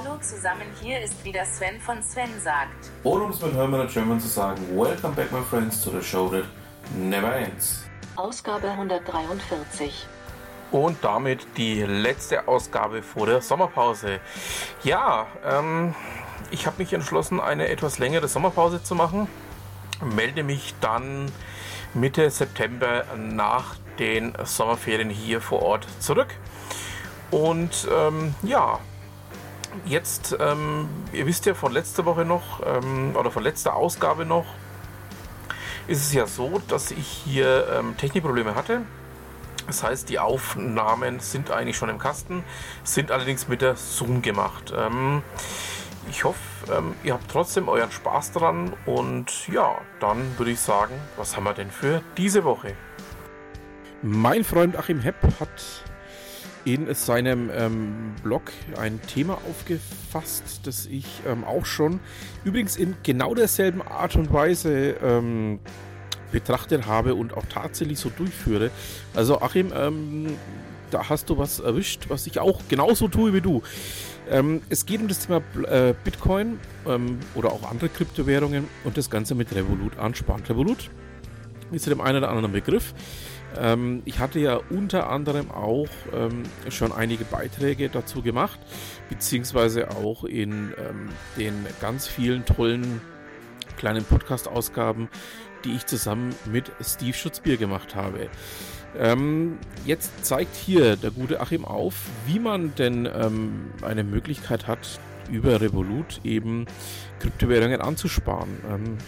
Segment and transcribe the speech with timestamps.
[0.00, 2.90] Hallo zusammen, hier ist wieder Sven von Sven sagt.
[3.02, 6.28] Oder um es mit Hermann German zu sagen, Welcome back my friends to the show
[6.28, 6.44] that
[6.96, 7.84] never ends.
[8.14, 10.06] Ausgabe 143.
[10.70, 14.20] Und damit die letzte Ausgabe vor der Sommerpause.
[14.84, 15.96] Ja, ähm,
[16.52, 19.26] ich habe mich entschlossen, eine etwas längere Sommerpause zu machen.
[20.00, 21.32] Melde mich dann
[21.94, 26.28] Mitte September nach den Sommerferien hier vor Ort zurück.
[27.32, 28.78] Und ähm, ja,
[29.84, 34.46] jetzt, ähm, ihr wisst ja von letzter Woche noch, ähm, oder von letzter Ausgabe noch,
[35.86, 38.82] ist es ja so, dass ich hier ähm, Technikprobleme hatte.
[39.66, 42.44] Das heißt, die Aufnahmen sind eigentlich schon im Kasten,
[42.84, 44.72] sind allerdings mit der Zoom gemacht.
[44.76, 45.22] Ähm,
[46.10, 46.38] ich hoffe,
[46.72, 51.44] ähm, ihr habt trotzdem euren Spaß dran und ja, dann würde ich sagen, was haben
[51.44, 52.74] wir denn für diese Woche?
[54.02, 55.84] Mein Freund Achim Hepp hat
[56.64, 62.00] in seinem ähm, Blog ein Thema aufgefasst, das ich ähm, auch schon
[62.44, 65.60] übrigens in genau derselben Art und Weise ähm,
[66.32, 68.70] betrachtet habe und auch tatsächlich so durchführe.
[69.14, 70.36] Also Achim, ähm,
[70.90, 73.62] da hast du was erwischt, was ich auch genauso tue wie du.
[74.30, 79.10] Ähm, es geht um das Thema äh, Bitcoin ähm, oder auch andere Kryptowährungen und das
[79.10, 80.42] Ganze mit Revolut ansparen.
[80.44, 80.90] Revolut
[81.72, 82.94] ist ja dem einen oder anderen Begriff.
[83.56, 88.58] Ähm, ich hatte ja unter anderem auch ähm, schon einige Beiträge dazu gemacht,
[89.08, 93.00] beziehungsweise auch in ähm, den ganz vielen tollen
[93.76, 95.08] kleinen Podcast-Ausgaben,
[95.64, 98.28] die ich zusammen mit Steve Schutzbier gemacht habe.
[98.98, 101.94] Ähm, jetzt zeigt hier der gute Achim auf,
[102.26, 106.66] wie man denn ähm, eine Möglichkeit hat, über Revolut eben
[107.20, 108.48] Kryptowährungen anzusparen.
[108.68, 108.98] Ähm,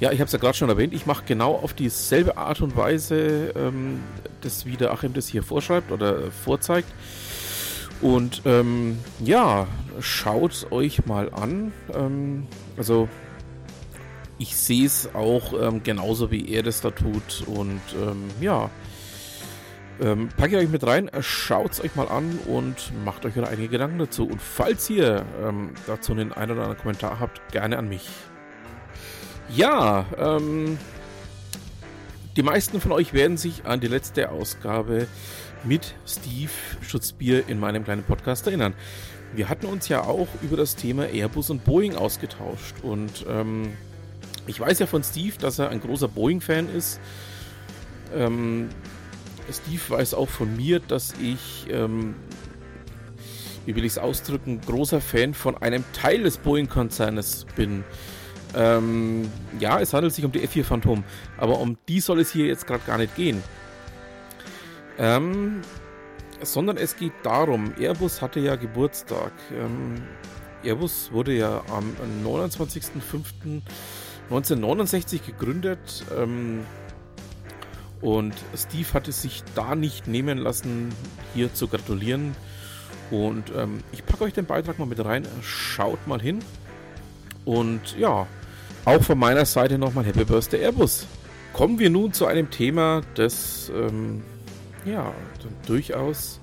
[0.00, 2.76] ja, ich habe es ja gerade schon erwähnt, ich mache genau auf dieselbe Art und
[2.76, 4.00] Weise ähm,
[4.42, 6.88] das, wie der Achim das hier vorschreibt oder vorzeigt.
[8.02, 9.66] Und ähm, ja,
[10.00, 11.72] schaut euch mal an.
[11.94, 12.46] Ähm,
[12.76, 13.08] also
[14.38, 17.44] ich sehe es auch ähm, genauso, wie er das da tut.
[17.46, 18.70] Und ähm, ja,
[19.98, 23.70] ähm, packt euch mit rein, schaut es euch mal an und macht euch eure eigenen
[23.70, 24.24] Gedanken dazu.
[24.24, 28.06] Und falls ihr ähm, dazu einen einen oder anderen Kommentar habt, gerne an mich.
[29.54, 30.78] Ja, ähm,
[32.36, 35.06] die meisten von euch werden sich an die letzte Ausgabe
[35.64, 36.50] mit Steve
[36.82, 38.74] Schutzbier in meinem kleinen Podcast erinnern.
[39.34, 43.72] Wir hatten uns ja auch über das Thema Airbus und Boeing ausgetauscht und ähm,
[44.46, 47.00] ich weiß ja von Steve, dass er ein großer Boeing-Fan ist.
[48.14, 48.68] Ähm,
[49.50, 52.14] Steve weiß auch von mir, dass ich, ähm,
[53.64, 57.84] wie will ich es ausdrücken, großer Fan von einem Teil des Boeing-Konzernes bin.
[58.54, 61.04] Ähm, ja, es handelt sich um die F4 Phantom,
[61.36, 63.42] aber um die soll es hier jetzt gerade gar nicht gehen.
[64.98, 65.62] Ähm,
[66.42, 69.32] sondern es geht darum, Airbus hatte ja Geburtstag.
[69.52, 70.02] Ähm,
[70.62, 76.64] Airbus wurde ja am 29.05.1969 gegründet ähm,
[78.00, 80.90] und Steve hatte sich da nicht nehmen lassen,
[81.34, 82.34] hier zu gratulieren.
[83.10, 86.40] Und ähm, ich packe euch den Beitrag mal mit rein, schaut mal hin.
[87.46, 88.26] Und ja,
[88.84, 91.06] auch von meiner Seite nochmal Happy Birthday Airbus.
[91.54, 94.22] Kommen wir nun zu einem Thema, das ähm,
[94.84, 95.14] ja
[95.66, 96.40] durchaus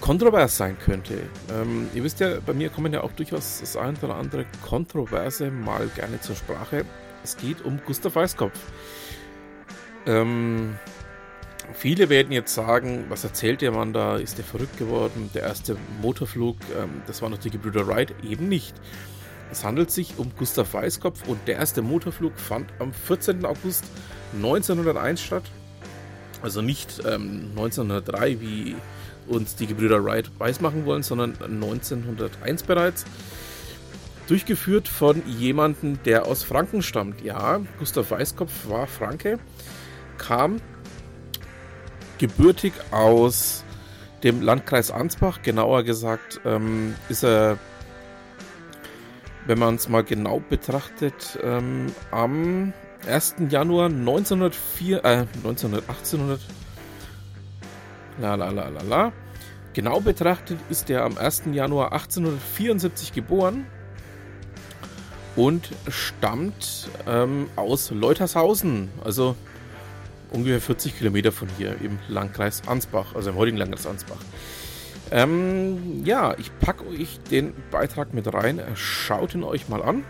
[0.00, 1.18] kontrovers sein könnte.
[1.52, 5.50] Ähm, ihr wisst ja, bei mir kommen ja auch durchaus das ein oder andere Kontroverse
[5.50, 6.84] mal gerne zur Sprache.
[7.22, 8.58] Es geht um Gustav Weißkopf.
[10.06, 10.76] Ähm,
[11.72, 14.16] viele werden jetzt sagen, was erzählt der Mann da?
[14.16, 15.30] Ist der verrückt geworden?
[15.34, 18.74] Der erste Motorflug, ähm, das waren noch die Gebrüder Wright, eben nicht.
[19.50, 23.44] Es handelt sich um Gustav Weißkopf und der erste Motorflug fand am 14.
[23.44, 23.84] August
[24.34, 25.44] 1901 statt.
[26.42, 28.76] Also nicht ähm, 1903, wie
[29.26, 33.04] uns die Gebrüder Wright weismachen wollen, sondern 1901 bereits.
[34.26, 37.22] Durchgeführt von jemandem, der aus Franken stammt.
[37.22, 39.38] Ja, Gustav Weißkopf war Franke,
[40.18, 40.60] kam
[42.18, 43.64] gebürtig aus
[44.22, 45.40] dem Landkreis Ansbach.
[45.42, 47.58] Genauer gesagt ähm, ist er
[49.46, 52.72] wenn man es mal genau betrachtet, ähm, am
[53.06, 53.36] 1.
[53.50, 56.40] Januar 1904, äh, 1900,
[58.18, 59.12] la la la la la.
[59.74, 61.52] Genau betrachtet ist er am 1.
[61.52, 63.66] Januar 1874 geboren
[65.36, 69.34] und stammt ähm, aus Leutershausen, also
[70.30, 74.18] ungefähr 40 Kilometer von hier im Landkreis Ansbach, also im heutigen Landkreis Ansbach.
[75.10, 78.60] Ähm, ja, ich packe euch den Beitrag mit rein.
[78.74, 80.04] Schaut ihn euch mal an.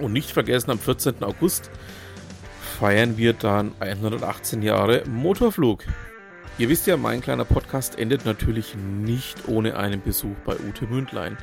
[0.00, 1.22] Und nicht vergessen, am 14.
[1.22, 1.70] August
[2.78, 5.84] feiern wir dann 118 Jahre Motorflug.
[6.58, 11.36] Ihr wisst ja, mein kleiner Podcast endet natürlich nicht ohne einen Besuch bei Ute Mündlein.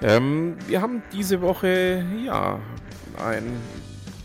[0.00, 2.60] Ähm, wir haben diese Woche ja
[3.24, 3.44] ein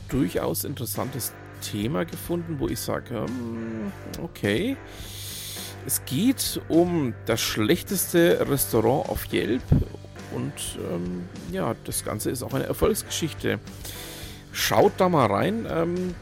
[0.10, 3.92] durchaus interessantes Thema gefunden, wo ich sage, ähm,
[4.22, 4.78] okay.
[5.86, 9.64] Es geht um das schlechteste Restaurant auf Yelp
[10.34, 10.54] und
[10.92, 13.60] ähm, ja, das Ganze ist auch eine Erfolgsgeschichte.
[14.52, 15.68] Schaut da mal rein.
[15.70, 16.16] Ähm,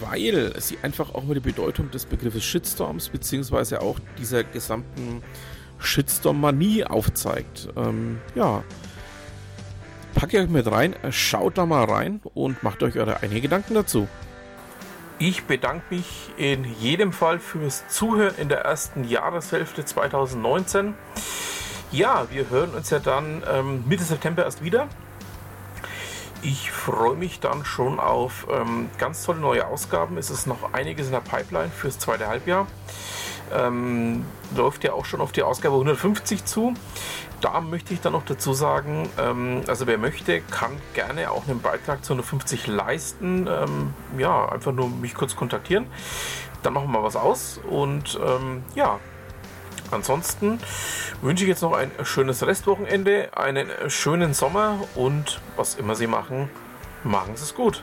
[0.00, 5.22] weil sie einfach auch mal die Bedeutung des Begriffes Shitstorms beziehungsweise auch dieser gesamten
[5.78, 7.68] Shitstorm-Manie aufzeigt.
[7.76, 8.62] Ähm, ja,
[10.14, 14.08] packt euch mit rein, schaut da mal rein und macht euch eure eigenen Gedanken dazu.
[15.22, 20.94] Ich bedanke mich in jedem Fall fürs Zuhören in der ersten Jahreshälfte 2019.
[21.92, 24.88] Ja, wir hören uns ja dann ähm, Mitte September erst wieder.
[26.40, 30.16] Ich freue mich dann schon auf ähm, ganz tolle neue Ausgaben.
[30.16, 32.66] Es ist noch einiges in der Pipeline fürs zweite Halbjahr.
[33.54, 34.24] Ähm,
[34.56, 36.74] läuft ja auch schon auf die Ausgabe 150 zu.
[37.40, 41.60] Da möchte ich dann noch dazu sagen, ähm, also wer möchte, kann gerne auch einen
[41.60, 43.46] Beitrag zu 150 leisten.
[43.46, 45.86] Ähm, ja, einfach nur mich kurz kontaktieren.
[46.62, 48.98] Dann machen wir was aus und ähm, ja,
[49.90, 50.60] Ansonsten
[51.20, 56.48] wünsche ich jetzt noch ein schönes Restwochenende, einen schönen Sommer und was immer Sie machen,
[57.02, 57.82] machen Sie es gut.